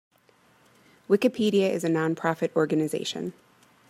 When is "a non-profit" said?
1.83-2.51